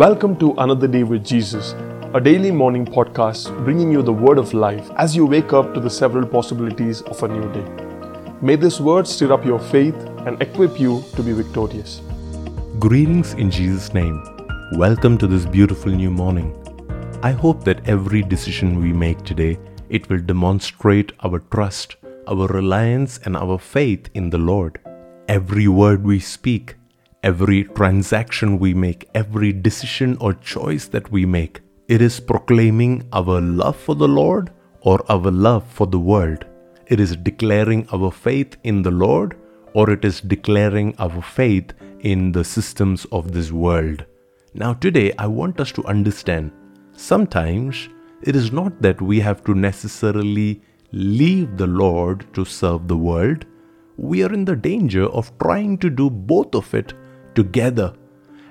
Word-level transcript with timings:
Welcome 0.00 0.36
to 0.36 0.54
Another 0.56 0.88
Day 0.88 1.02
with 1.02 1.26
Jesus, 1.26 1.74
a 2.14 2.20
daily 2.22 2.50
morning 2.50 2.86
podcast 2.86 3.54
bringing 3.66 3.92
you 3.92 4.00
the 4.00 4.10
word 4.10 4.38
of 4.38 4.54
life 4.54 4.90
as 4.96 5.14
you 5.14 5.26
wake 5.26 5.52
up 5.52 5.74
to 5.74 5.80
the 5.80 5.90
several 5.90 6.26
possibilities 6.26 7.02
of 7.02 7.22
a 7.22 7.28
new 7.28 7.52
day. 7.52 7.66
May 8.40 8.56
this 8.56 8.80
word 8.80 9.06
stir 9.06 9.30
up 9.30 9.44
your 9.44 9.58
faith 9.58 9.94
and 10.24 10.40
equip 10.40 10.80
you 10.80 11.04
to 11.16 11.22
be 11.22 11.34
victorious. 11.34 12.00
Greetings 12.78 13.34
in 13.34 13.50
Jesus' 13.50 13.92
name. 13.92 14.22
Welcome 14.78 15.18
to 15.18 15.26
this 15.26 15.44
beautiful 15.44 15.92
new 15.92 16.10
morning. 16.10 16.50
I 17.22 17.32
hope 17.32 17.62
that 17.64 17.86
every 17.86 18.22
decision 18.22 18.80
we 18.80 18.94
make 18.94 19.22
today, 19.22 19.58
it 19.90 20.08
will 20.08 20.20
demonstrate 20.20 21.12
our 21.20 21.40
trust, 21.52 21.96
our 22.26 22.46
reliance 22.46 23.18
and 23.26 23.36
our 23.36 23.58
faith 23.58 24.08
in 24.14 24.30
the 24.30 24.38
Lord. 24.38 24.80
Every 25.28 25.68
word 25.68 26.02
we 26.02 26.20
speak, 26.20 26.76
every 27.22 27.64
transaction 27.64 28.58
we 28.58 28.72
make, 28.72 29.08
every 29.14 29.52
decision 29.52 30.16
or 30.20 30.34
choice 30.34 30.86
that 30.88 31.10
we 31.12 31.26
make, 31.26 31.60
it 31.88 32.00
is 32.00 32.20
proclaiming 32.20 33.06
our 33.12 33.40
love 33.40 33.76
for 33.76 33.94
the 33.94 34.08
Lord 34.08 34.50
or 34.82 35.04
our 35.10 35.30
love 35.30 35.64
for 35.66 35.86
the 35.86 35.98
world. 35.98 36.44
It 36.86 37.00
is 37.00 37.16
declaring 37.16 37.86
our 37.92 38.10
faith 38.10 38.56
in 38.64 38.82
the 38.82 38.90
Lord 38.90 39.36
or 39.74 39.90
it 39.90 40.04
is 40.04 40.20
declaring 40.20 40.94
our 40.98 41.22
faith 41.22 41.72
in 42.00 42.32
the 42.32 42.44
systems 42.44 43.04
of 43.12 43.32
this 43.32 43.52
world. 43.52 44.04
Now, 44.54 44.72
today, 44.72 45.12
I 45.18 45.26
want 45.26 45.60
us 45.60 45.70
to 45.72 45.84
understand 45.84 46.50
sometimes 46.92 47.88
it 48.22 48.34
is 48.34 48.50
not 48.50 48.80
that 48.82 49.00
we 49.00 49.20
have 49.20 49.44
to 49.44 49.54
necessarily 49.54 50.60
leave 50.92 51.56
the 51.56 51.66
Lord 51.66 52.26
to 52.34 52.44
serve 52.44 52.88
the 52.88 52.96
world. 52.96 53.46
We 53.96 54.24
are 54.24 54.32
in 54.32 54.44
the 54.44 54.56
danger 54.56 55.04
of 55.06 55.36
trying 55.38 55.78
to 55.78 55.90
do 55.90 56.10
both 56.10 56.54
of 56.54 56.72
it 56.74 56.94
together. 57.40 57.92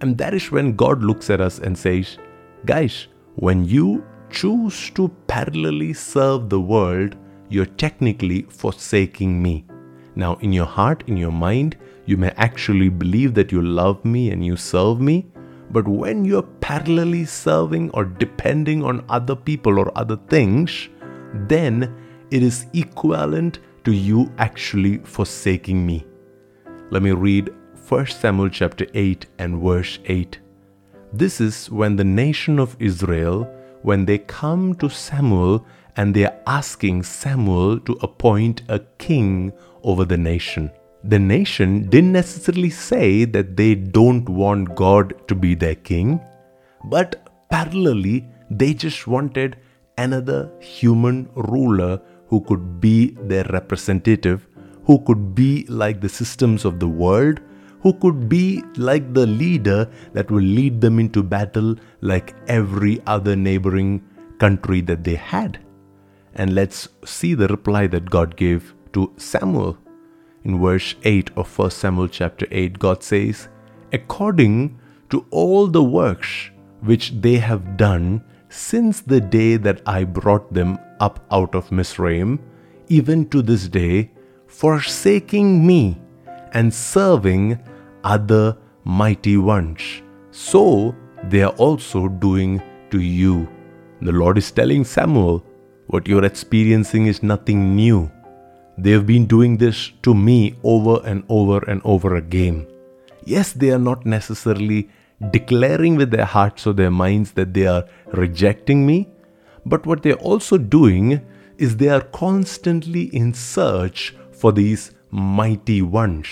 And 0.00 0.18
that 0.18 0.34
is 0.34 0.50
when 0.50 0.76
God 0.76 1.02
looks 1.02 1.30
at 1.30 1.40
us 1.40 1.58
and 1.58 1.76
says, 1.76 2.18
Guys, 2.66 3.06
when 3.36 3.64
you 3.64 4.04
choose 4.30 4.90
to 4.90 5.10
parallelly 5.26 5.94
serve 5.96 6.48
the 6.48 6.60
world, 6.60 7.16
you're 7.48 7.74
technically 7.84 8.42
forsaking 8.42 9.42
me. 9.42 9.64
Now, 10.16 10.34
in 10.36 10.52
your 10.52 10.66
heart, 10.66 11.04
in 11.06 11.16
your 11.16 11.32
mind, 11.32 11.76
you 12.06 12.16
may 12.16 12.30
actually 12.36 12.88
believe 12.88 13.34
that 13.34 13.52
you 13.52 13.62
love 13.62 14.04
me 14.04 14.30
and 14.30 14.44
you 14.44 14.56
serve 14.56 15.00
me. 15.00 15.26
But 15.70 15.88
when 15.88 16.24
you're 16.24 16.48
parallelly 16.68 17.26
serving 17.26 17.90
or 17.90 18.04
depending 18.04 18.84
on 18.84 19.04
other 19.08 19.34
people 19.34 19.78
or 19.78 19.90
other 19.98 20.18
things, 20.28 20.88
then 21.48 21.94
it 22.30 22.42
is 22.42 22.66
equivalent 22.74 23.60
to 23.84 23.92
you 23.92 24.30
actually 24.38 24.98
forsaking 24.98 25.84
me. 25.86 26.06
Let 26.90 27.02
me 27.02 27.12
read 27.12 27.50
1 27.86 28.06
Samuel 28.06 28.48
chapter 28.48 28.86
8 28.94 29.26
and 29.38 29.62
verse 29.62 29.98
8. 30.06 30.38
This 31.12 31.38
is 31.38 31.70
when 31.70 31.96
the 31.96 32.04
nation 32.04 32.58
of 32.58 32.76
Israel, 32.80 33.44
when 33.82 34.06
they 34.06 34.16
come 34.16 34.74
to 34.76 34.88
Samuel 34.88 35.66
and 35.96 36.14
they 36.14 36.24
are 36.24 36.34
asking 36.46 37.02
Samuel 37.02 37.78
to 37.80 37.92
appoint 38.00 38.62
a 38.70 38.78
king 38.96 39.52
over 39.82 40.06
the 40.06 40.16
nation. 40.16 40.70
The 41.04 41.18
nation 41.18 41.90
didn't 41.90 42.12
necessarily 42.12 42.70
say 42.70 43.26
that 43.26 43.54
they 43.54 43.74
don't 43.74 44.26
want 44.30 44.74
God 44.74 45.28
to 45.28 45.34
be 45.34 45.54
their 45.54 45.74
king, 45.74 46.20
but 46.84 47.28
parallelly, 47.52 48.26
they 48.50 48.72
just 48.72 49.06
wanted 49.06 49.58
another 49.98 50.50
human 50.58 51.28
ruler 51.34 52.00
who 52.28 52.40
could 52.40 52.80
be 52.80 53.10
their 53.20 53.44
representative, 53.52 54.46
who 54.84 55.04
could 55.04 55.34
be 55.34 55.66
like 55.68 56.00
the 56.00 56.08
systems 56.08 56.64
of 56.64 56.80
the 56.80 56.88
world, 56.88 57.40
who 57.84 57.92
could 57.92 58.28
be 58.30 58.64
like 58.76 59.12
the 59.12 59.26
leader 59.26 59.88
that 60.14 60.30
will 60.30 60.48
lead 60.58 60.80
them 60.80 60.98
into 60.98 61.22
battle 61.22 61.76
like 62.00 62.34
every 62.48 63.00
other 63.06 63.36
neighboring 63.36 64.02
country 64.38 64.80
that 64.80 65.04
they 65.04 65.16
had. 65.16 65.58
And 66.34 66.54
let's 66.54 66.88
see 67.04 67.34
the 67.34 67.46
reply 67.48 67.86
that 67.88 68.08
God 68.08 68.36
gave 68.36 68.74
to 68.94 69.12
Samuel. 69.18 69.76
In 70.44 70.60
verse 70.62 70.94
8 71.04 71.30
of 71.36 71.58
1 71.58 71.70
Samuel 71.70 72.08
chapter 72.08 72.46
8, 72.50 72.78
God 72.78 73.02
says, 73.02 73.48
According 73.92 74.78
to 75.10 75.26
all 75.30 75.66
the 75.66 75.84
works 75.84 76.50
which 76.80 77.12
they 77.20 77.36
have 77.36 77.76
done 77.76 78.24
since 78.48 79.02
the 79.02 79.20
day 79.20 79.56
that 79.58 79.82
I 79.84 80.04
brought 80.04 80.54
them 80.54 80.78
up 81.00 81.26
out 81.30 81.54
of 81.54 81.68
Mitsrayim, 81.68 82.38
even 82.88 83.28
to 83.28 83.42
this 83.42 83.68
day, 83.68 84.10
forsaking 84.46 85.66
me 85.66 86.00
and 86.52 86.72
serving 86.72 87.58
other 88.04 88.56
mighty 88.84 89.36
ones. 89.36 90.02
So 90.30 90.94
they 91.24 91.42
are 91.42 91.54
also 91.56 92.08
doing 92.08 92.62
to 92.90 93.00
you. 93.00 93.48
The 94.00 94.12
Lord 94.12 94.38
is 94.38 94.50
telling 94.50 94.84
Samuel, 94.84 95.44
what 95.86 96.06
you're 96.06 96.24
experiencing 96.24 97.06
is 97.06 97.22
nothing 97.22 97.74
new. 97.74 98.10
They 98.76 98.90
have 98.90 99.06
been 99.06 99.26
doing 99.26 99.56
this 99.56 99.92
to 100.02 100.14
me 100.14 100.56
over 100.62 101.00
and 101.06 101.24
over 101.28 101.58
and 101.70 101.80
over 101.84 102.16
again. 102.16 102.66
Yes, 103.24 103.52
they 103.52 103.70
are 103.70 103.78
not 103.78 104.04
necessarily 104.04 104.90
declaring 105.30 105.96
with 105.96 106.10
their 106.10 106.24
hearts 106.24 106.66
or 106.66 106.72
their 106.72 106.90
minds 106.90 107.32
that 107.32 107.54
they 107.54 107.66
are 107.66 107.84
rejecting 108.12 108.84
me, 108.86 109.08
but 109.64 109.86
what 109.86 110.02
they're 110.02 110.14
also 110.14 110.58
doing 110.58 111.24
is 111.56 111.76
they 111.76 111.88
are 111.88 112.00
constantly 112.00 113.04
in 113.14 113.32
search 113.32 114.14
for 114.32 114.52
these 114.52 114.90
mighty 115.10 115.80
ones. 115.80 116.26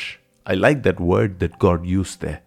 I 0.45 0.55
like 0.55 0.83
that 0.83 0.99
word 0.99 1.39
that 1.41 1.59
God 1.59 1.87
used 1.87 2.21
there. 2.21 2.43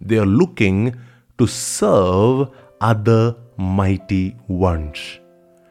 They 0.00 0.18
are 0.18 0.26
looking 0.26 0.96
to 1.38 1.46
serve 1.46 2.50
other 2.80 3.36
mighty 3.56 4.36
ones. 4.46 5.18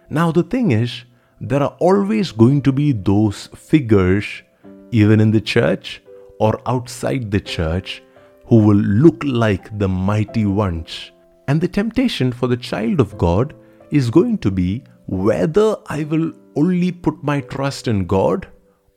Now, 0.10 0.32
the 0.32 0.44
thing 0.44 0.72
is, 0.72 1.06
there 1.40 1.64
are 1.64 1.76
always 1.80 2.32
going 2.32 2.62
to 2.64 2.72
be 2.72 2.92
those 2.92 3.48
figures, 3.56 4.44
even 4.92 5.20
in 5.20 5.32
the 5.32 5.42
church 5.42 6.02
or 6.40 6.62
outside 6.66 7.32
the 7.32 7.40
church, 7.40 8.04
who 8.48 8.58
will 8.58 8.78
look 8.78 9.24
like 9.24 9.78
the 9.78 9.88
mighty 9.88 10.46
ones. 10.46 11.12
And 11.48 11.62
the 11.62 11.68
temptation 11.68 12.32
for 12.32 12.48
the 12.48 12.58
child 12.58 13.00
of 13.00 13.18
God 13.18 13.56
is 13.92 14.10
going 14.10 14.38
to 14.40 14.52
be 14.52 14.84
whether 15.08 15.78
I 15.88 16.04
will 16.04 16.34
only 16.56 16.92
put 16.92 17.24
my 17.24 17.42
trust 17.42 17.88
in 17.88 18.06
God 18.06 18.48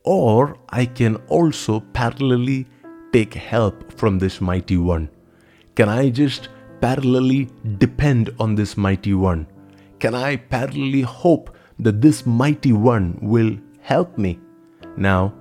or 0.05 0.57
I 0.69 0.87
can 0.87 1.17
also 1.29 1.81
parallelly 1.93 2.67
take 3.13 3.35
help 3.35 3.93
from 3.99 4.19
this 4.19 4.41
mighty 4.41 4.77
one. 4.77 5.09
Can 5.75 5.89
I 5.89 6.11
just 6.11 6.49
parallelly 6.81 7.51
depend 7.79 8.31
on 8.39 8.55
this 8.55 8.77
mighty 8.77 9.15
one? 9.15 9.47
Can 10.01 10.15
I 10.15 10.37
parallelly 10.37 11.05
hope 11.05 11.57
that 11.79 12.01
this 12.01 12.27
mighty 12.27 12.73
one 12.73 13.19
will 13.23 13.57
help 13.81 14.19
me? 14.19 14.41
Now, 14.97 15.33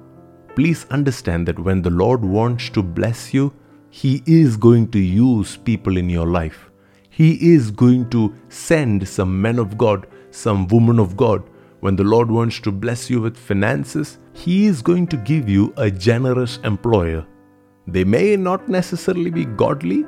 please 0.55 0.85
understand 0.89 1.47
that 1.47 1.59
when 1.59 1.81
the 1.81 1.89
Lord 1.89 2.23
wants 2.23 2.69
to 2.71 2.83
bless 2.83 3.33
you, 3.33 3.53
He 3.89 4.23
is 4.25 4.57
going 4.57 4.91
to 4.91 4.99
use 4.99 5.57
people 5.57 5.97
in 5.97 6.09
your 6.09 6.27
life. 6.27 6.69
He 7.09 7.53
is 7.53 7.71
going 7.71 8.09
to 8.11 8.33
send 8.49 9.07
some 9.07 9.41
men 9.41 9.59
of 9.59 9.77
God, 9.77 10.07
some 10.29 10.67
women 10.67 10.99
of 10.99 11.17
God. 11.17 11.43
When 11.81 11.95
the 11.95 12.03
Lord 12.03 12.29
wants 12.29 12.59
to 12.61 12.71
bless 12.71 13.09
you 13.09 13.21
with 13.21 13.35
finances, 13.35 14.19
He 14.33 14.67
is 14.67 14.81
going 14.81 15.07
to 15.07 15.17
give 15.17 15.49
you 15.49 15.73
a 15.77 15.89
generous 15.89 16.59
employer. 16.63 17.25
They 17.87 18.03
may 18.03 18.37
not 18.37 18.69
necessarily 18.69 19.31
be 19.31 19.45
godly, 19.45 20.05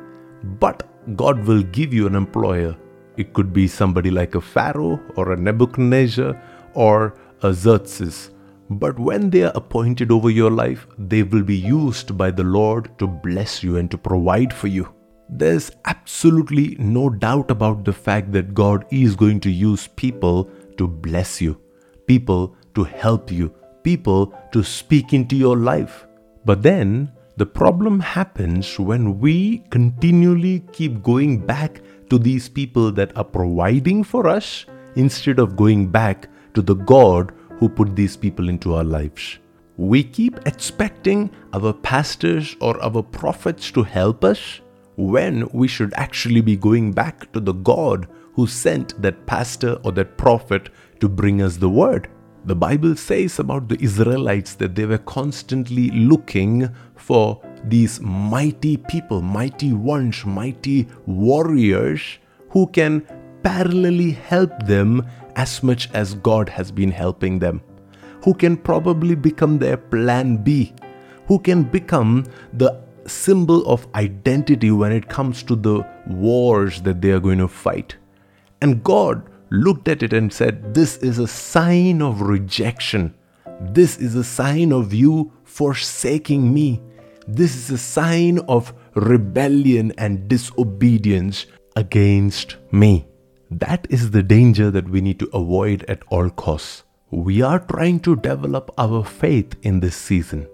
but 0.59 0.87
God 1.17 1.45
will 1.45 1.63
give 1.63 1.91
you 1.91 2.05
an 2.05 2.15
employer. 2.15 2.77
It 3.17 3.33
could 3.33 3.51
be 3.53 3.67
somebody 3.67 4.11
like 4.11 4.35
a 4.35 4.41
Pharaoh 4.41 4.99
or 5.15 5.31
a 5.31 5.37
Nebuchadnezzar 5.37 6.39
or 6.75 7.15
a 7.41 7.53
Xerxes. 7.53 8.29
But 8.69 8.99
when 8.99 9.29
they 9.31 9.43
are 9.43 9.51
appointed 9.55 10.11
over 10.11 10.29
your 10.29 10.51
life, 10.51 10.87
they 10.97 11.23
will 11.23 11.43
be 11.43 11.57
used 11.57 12.17
by 12.17 12.29
the 12.31 12.43
Lord 12.43 12.97
to 12.99 13.07
bless 13.07 13.63
you 13.63 13.77
and 13.77 13.89
to 13.91 13.97
provide 13.97 14.53
for 14.53 14.67
you. 14.67 14.93
There's 15.29 15.71
absolutely 15.85 16.75
no 16.77 17.09
doubt 17.09 17.49
about 17.49 17.83
the 17.83 17.93
fact 17.93 18.31
that 18.33 18.53
God 18.53 18.85
is 18.91 19.15
going 19.15 19.39
to 19.41 19.49
use 19.51 19.87
people 19.87 20.49
to 20.77 20.87
bless 20.87 21.41
you, 21.41 21.59
people 22.07 22.55
to 22.75 22.83
help 22.83 23.31
you, 23.31 23.53
people 23.83 24.33
to 24.51 24.63
speak 24.63 25.13
into 25.13 25.35
your 25.35 25.57
life. 25.57 26.05
But 26.45 26.63
then 26.63 27.11
the 27.37 27.45
problem 27.45 27.99
happens 27.99 28.77
when 28.79 29.19
we 29.19 29.63
continually 29.69 30.63
keep 30.71 31.01
going 31.01 31.45
back 31.45 31.81
to 32.09 32.17
these 32.19 32.47
people 32.47 32.91
that 32.91 33.15
are 33.17 33.23
providing 33.23 34.03
for 34.03 34.27
us 34.27 34.65
instead 34.95 35.39
of 35.39 35.55
going 35.55 35.87
back 35.87 36.27
to 36.53 36.61
the 36.61 36.75
God 36.75 37.33
who 37.57 37.67
put 37.69 37.95
these 37.95 38.15
people 38.15 38.49
into 38.49 38.75
our 38.75 38.83
lives. 38.83 39.39
We 39.77 40.03
keep 40.03 40.45
expecting 40.45 41.31
our 41.53 41.73
pastors 41.73 42.55
or 42.61 42.79
our 42.83 43.01
prophets 43.01 43.71
to 43.71 43.81
help 43.81 44.23
us 44.23 44.61
when 44.95 45.47
we 45.51 45.67
should 45.67 45.93
actually 45.95 46.41
be 46.41 46.55
going 46.55 46.91
back 46.91 47.31
to 47.33 47.39
the 47.39 47.53
God 47.53 48.07
who 48.33 48.45
sent 48.45 49.01
that 49.01 49.25
pastor 49.25 49.79
or 49.83 49.91
that 49.93 50.17
prophet 50.17 50.69
to 51.03 51.09
bring 51.09 51.41
us 51.41 51.57
the 51.57 51.69
word. 51.69 52.09
The 52.45 52.55
Bible 52.55 52.95
says 52.95 53.37
about 53.39 53.67
the 53.67 53.81
Israelites 53.83 54.55
that 54.55 54.73
they 54.73 54.85
were 54.85 54.99
constantly 54.99 55.89
looking 55.91 56.69
for 56.95 57.41
these 57.65 57.99
mighty 57.99 58.77
people, 58.77 59.21
mighty 59.21 59.73
ones, 59.73 60.25
mighty 60.25 60.87
warriors 61.05 62.01
who 62.51 62.67
can 62.67 63.01
parallelly 63.41 64.15
help 64.15 64.51
them 64.65 65.05
as 65.35 65.61
much 65.61 65.89
as 65.93 66.13
God 66.15 66.47
has 66.47 66.71
been 66.71 66.91
helping 66.91 67.37
them, 67.39 67.61
who 68.23 68.33
can 68.33 68.55
probably 68.55 69.15
become 69.15 69.59
their 69.59 69.75
plan 69.75 70.37
B, 70.37 70.73
who 71.27 71.39
can 71.39 71.63
become 71.63 72.25
the 72.53 72.81
symbol 73.07 73.65
of 73.67 73.87
identity 73.93 74.71
when 74.71 74.93
it 74.93 75.09
comes 75.09 75.43
to 75.43 75.57
the 75.57 75.85
wars 76.07 76.81
that 76.83 77.01
they 77.01 77.11
are 77.11 77.19
going 77.19 77.39
to 77.39 77.49
fight. 77.49 77.97
And 78.61 78.81
God 78.81 79.29
looked 79.53 79.87
at 79.87 80.01
it 80.01 80.13
and 80.13 80.33
said, 80.33 80.73
This 80.73 80.97
is 80.97 81.19
a 81.19 81.27
sign 81.27 82.01
of 82.01 82.21
rejection. 82.21 83.13
This 83.61 83.97
is 83.97 84.15
a 84.15 84.23
sign 84.23 84.73
of 84.73 84.93
you 84.93 85.31
forsaking 85.43 86.51
me. 86.51 86.81
This 87.27 87.55
is 87.55 87.69
a 87.69 87.77
sign 87.77 88.39
of 88.49 88.73
rebellion 88.95 89.93
and 89.97 90.27
disobedience 90.27 91.45
against 91.75 92.57
me. 92.71 93.05
That 93.51 93.85
is 93.91 94.09
the 94.09 94.23
danger 94.23 94.71
that 94.71 94.89
we 94.89 95.01
need 95.01 95.19
to 95.19 95.29
avoid 95.33 95.83
at 95.83 96.01
all 96.09 96.31
costs. 96.31 96.83
We 97.11 97.43
are 97.43 97.59
trying 97.59 97.99
to 98.01 98.15
develop 98.15 98.71
our 98.79 99.05
faith 99.05 99.55
in 99.61 99.79
this 99.79 99.95
season, 99.95 100.47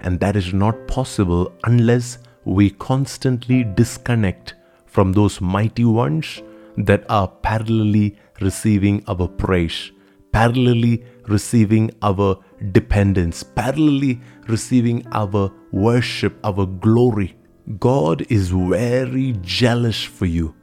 and 0.00 0.20
that 0.20 0.36
is 0.36 0.54
not 0.54 0.86
possible 0.86 1.52
unless 1.64 2.18
we 2.44 2.70
constantly 2.70 3.64
disconnect 3.64 4.54
from 4.86 5.12
those 5.12 5.40
mighty 5.40 5.84
ones 5.84 6.40
that 6.76 7.04
are 7.08 7.28
parallelly 7.42 8.16
receiving 8.40 9.02
our 9.06 9.28
praise, 9.28 9.92
parallelly 10.32 11.04
receiving 11.28 11.90
our 12.02 12.38
dependence, 12.72 13.42
parallelly 13.42 14.20
receiving 14.48 15.06
our 15.12 15.52
worship, 15.72 16.38
our 16.44 16.66
glory. 16.66 17.36
God 17.78 18.26
is 18.30 18.50
very 18.50 19.32
jealous 19.40 20.02
for 20.02 20.26
you. 20.26 20.54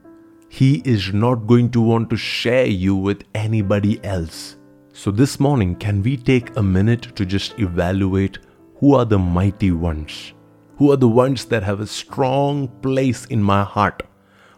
He 0.48 0.82
is 0.84 1.12
not 1.14 1.46
going 1.46 1.70
to 1.70 1.80
want 1.80 2.10
to 2.10 2.16
share 2.16 2.66
you 2.66 2.94
with 2.94 3.24
anybody 3.34 4.04
else. 4.04 4.56
So, 4.92 5.10
this 5.10 5.40
morning, 5.40 5.74
can 5.76 6.02
we 6.02 6.18
take 6.18 6.54
a 6.56 6.62
minute 6.62 7.16
to 7.16 7.24
just 7.24 7.58
evaluate 7.58 8.38
who 8.76 8.94
are 8.94 9.06
the 9.06 9.18
mighty 9.18 9.70
ones? 9.70 10.34
Who 10.76 10.92
are 10.92 10.96
the 10.96 11.08
ones 11.08 11.46
that 11.46 11.62
have 11.62 11.80
a 11.80 11.86
strong 11.86 12.68
place 12.82 13.24
in 13.26 13.42
my 13.42 13.64
heart? 13.64 14.02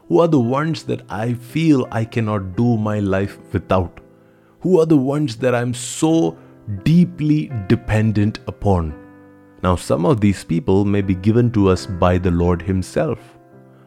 Who 0.09 0.21
are 0.21 0.29
the 0.29 0.41
ones 0.41 0.83
that 0.85 1.03
I 1.09 1.33
feel 1.33 1.89
I 1.91 2.05
cannot 2.05 2.57
do 2.57 2.77
my 2.77 2.99
life 2.99 3.39
without? 3.53 4.01
Who 4.61 4.79
are 4.81 4.87
the 4.87 4.99
ones 4.99 5.37
that 5.37 5.55
I'm 5.55 5.73
so 5.73 6.37
deeply 6.83 7.51
dependent 7.69 8.41
upon? 8.47 8.95
Now, 9.63 9.77
some 9.77 10.05
of 10.05 10.21
these 10.21 10.45
people 10.45 10.85
may 10.85 11.01
be 11.01 11.15
given 11.15 11.51
to 11.53 11.71
us 11.71 11.87
by 11.87 12.19
the 12.19 12.31
Lord 12.31 12.61
Himself. 12.61 13.19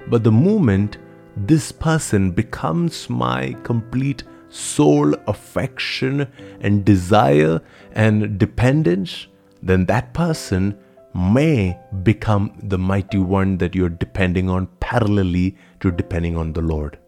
But 0.07 0.23
the 0.23 0.31
moment 0.31 0.97
this 1.35 1.71
person 1.71 2.31
becomes 2.31 3.09
my 3.11 3.55
complete 3.61 4.23
soul 4.49 5.13
affection 5.27 6.27
and 6.61 6.83
desire 6.83 7.61
and 7.91 8.39
dependence, 8.39 9.27
then 9.61 9.85
that 9.85 10.15
person 10.15 10.79
may 11.17 11.77
become 12.03 12.55
the 12.61 12.77
mighty 12.77 13.17
one 13.17 13.57
that 13.57 13.73
you're 13.73 13.89
depending 13.89 14.49
on 14.49 14.67
parallelly 14.79 15.55
to 15.79 15.91
depending 15.91 16.37
on 16.37 16.53
the 16.53 16.61
Lord. 16.61 16.99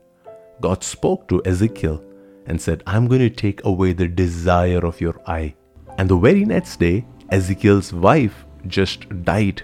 God 0.62 0.84
spoke 0.84 1.28
to 1.28 1.42
Ezekiel 1.46 2.04
and 2.48 2.60
said, 2.60 2.84
I'm 2.88 3.08
going 3.08 3.22
to 3.22 3.30
take 3.30 3.64
away 3.64 3.94
the 3.94 4.08
desire 4.08 4.84
of 4.86 5.00
your 5.00 5.22
eye. 5.28 5.54
And 5.98 6.10
the 6.10 6.18
very 6.18 6.44
next 6.44 6.80
day, 6.80 7.06
Ezekiel's 7.30 7.94
wife 7.94 8.46
just 8.68 9.24
died. 9.24 9.62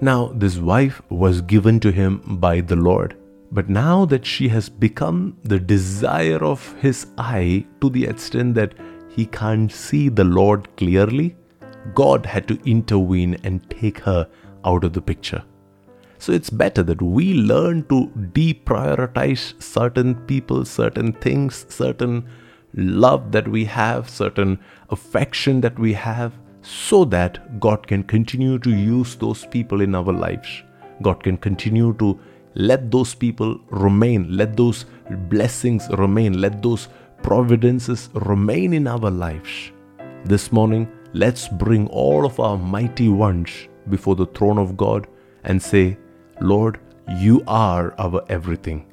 Now, 0.00 0.32
this 0.34 0.58
wife 0.58 1.02
was 1.10 1.40
given 1.40 1.80
to 1.80 1.90
him 1.90 2.22
by 2.40 2.60
the 2.60 2.76
Lord. 2.76 3.16
But 3.50 3.68
now 3.68 4.04
that 4.06 4.24
she 4.24 4.48
has 4.48 4.68
become 4.68 5.36
the 5.42 5.58
desire 5.58 6.42
of 6.42 6.74
his 6.80 7.08
eye 7.18 7.66
to 7.80 7.90
the 7.90 8.06
extent 8.06 8.54
that 8.54 8.74
he 9.10 9.26
can't 9.26 9.70
see 9.70 10.08
the 10.08 10.24
Lord 10.24 10.74
clearly, 10.76 11.36
God 11.94 12.26
had 12.26 12.46
to 12.48 12.58
intervene 12.64 13.38
and 13.44 13.68
take 13.70 13.98
her 14.00 14.28
out 14.64 14.84
of 14.84 14.92
the 14.92 15.02
picture. 15.02 15.42
So 16.18 16.32
it's 16.32 16.50
better 16.50 16.82
that 16.84 17.02
we 17.02 17.34
learn 17.34 17.84
to 17.88 18.06
deprioritize 18.32 19.60
certain 19.60 20.14
people, 20.26 20.64
certain 20.64 21.12
things, 21.14 21.66
certain 21.68 22.28
love 22.74 23.32
that 23.32 23.48
we 23.48 23.64
have, 23.64 24.08
certain 24.08 24.60
affection 24.90 25.60
that 25.62 25.78
we 25.78 25.92
have, 25.94 26.32
so 26.62 27.04
that 27.06 27.58
God 27.58 27.88
can 27.88 28.04
continue 28.04 28.58
to 28.60 28.70
use 28.70 29.16
those 29.16 29.44
people 29.46 29.80
in 29.80 29.96
our 29.96 30.12
lives. 30.12 30.62
God 31.02 31.24
can 31.24 31.36
continue 31.36 31.92
to 31.94 32.20
let 32.54 32.90
those 32.92 33.14
people 33.14 33.60
remain, 33.70 34.36
let 34.36 34.56
those 34.56 34.84
blessings 35.28 35.88
remain, 35.98 36.40
let 36.40 36.62
those 36.62 36.88
providences 37.22 38.10
remain 38.14 38.72
in 38.72 38.86
our 38.86 39.10
lives. 39.10 39.72
This 40.24 40.52
morning, 40.52 40.88
let's 41.12 41.48
bring 41.48 41.88
all 41.88 42.24
of 42.24 42.40
our 42.40 42.56
mighty 42.56 43.08
ones 43.08 43.50
before 43.88 44.16
the 44.16 44.26
throne 44.26 44.58
of 44.58 44.76
God 44.76 45.06
and 45.44 45.62
say, 45.62 45.98
Lord, 46.40 46.80
you 47.18 47.42
are 47.46 47.94
our 47.98 48.24
everything. 48.28 48.86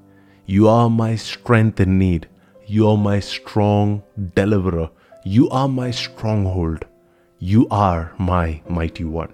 You 0.45 0.67
are 0.67 0.89
my 0.89 1.15
strength 1.15 1.79
in 1.79 1.97
need. 1.97 2.27
You 2.65 2.89
are 2.89 2.97
my 2.97 3.19
strong 3.19 4.03
deliverer. 4.35 4.89
You 5.23 5.49
are 5.49 5.67
my 5.67 5.91
stronghold. 5.91 6.85
You 7.39 7.67
are 7.69 8.13
my 8.17 8.61
mighty 8.67 9.03
one. 9.03 9.33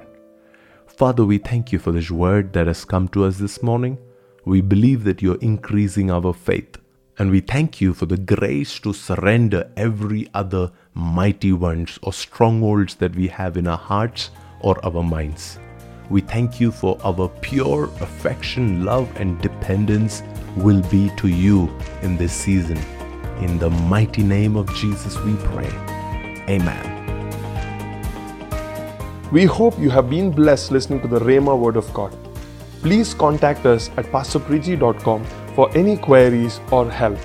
Father, 0.88 1.26
we 1.26 1.38
thank 1.38 1.72
you 1.72 1.80
for 1.80 1.92
this 1.92 2.12
word 2.12 2.54
that 2.54 2.68
has 2.68 2.86
come 2.86 3.08
to 3.10 3.26
us 3.26 3.38
this 3.38 3.62
morning. 3.64 3.98
We 4.46 4.62
believe 4.62 5.04
that 5.06 5.22
you're 5.22 5.42
increasing 5.42 6.12
our 6.12 6.34
faith. 6.34 6.78
And 7.18 7.32
we 7.32 7.40
thank 7.40 7.80
you 7.80 7.94
for 7.94 8.06
the 8.06 8.18
grace 8.18 8.78
to 8.80 8.92
surrender 8.92 9.72
every 9.78 10.28
other 10.34 10.72
mighty 10.94 11.54
ones 11.54 11.98
or 12.02 12.12
strongholds 12.12 12.96
that 12.96 13.16
we 13.16 13.28
have 13.30 13.56
in 13.56 13.68
our 13.68 13.78
hearts 13.78 14.32
or 14.60 14.84
our 14.86 15.02
minds. 15.02 15.58
We 16.10 16.20
thank 16.20 16.60
you 16.60 16.72
for 16.72 17.00
our 17.06 17.30
pure 17.40 17.86
affection, 18.02 18.84
love, 18.84 19.10
and 19.16 19.42
dependence 19.42 20.24
will 20.58 20.82
be 20.92 21.10
to 21.18 21.30
you 21.30 21.70
in 22.02 22.18
this 22.18 22.34
season. 22.34 22.78
In 23.40 23.60
the 23.60 23.70
mighty 23.70 24.24
name 24.24 24.58
of 24.58 24.74
Jesus, 24.76 25.18
we 25.20 25.36
pray. 25.36 25.72
Amen. 26.50 26.92
We 29.32 29.46
hope 29.46 29.80
you 29.80 29.90
have 29.90 30.10
been 30.10 30.32
blessed 30.32 30.72
listening 30.72 31.02
to 31.02 31.08
the 31.08 31.20
Rhema 31.20 31.58
Word 31.58 31.78
of 31.78 31.92
God. 31.94 32.16
Please 32.82 33.14
contact 33.14 33.66
us 33.66 33.90
at 33.96 34.06
pastorpreeti.com 34.08 35.26
for 35.56 35.76
any 35.76 35.98
queries 35.98 36.60
or 36.72 36.90
help. 36.92 37.18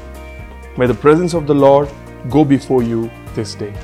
May 0.78 0.86
the 0.86 0.94
presence 0.94 1.34
of 1.34 1.46
the 1.46 1.54
Lord 1.54 1.88
go 2.30 2.44
before 2.44 2.82
you 2.82 3.10
this 3.34 3.54
day. 3.54 3.74